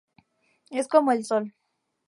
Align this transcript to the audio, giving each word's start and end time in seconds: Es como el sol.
Es 0.71 0.87
como 0.87 1.11
el 1.11 1.23
sol. 1.25 1.53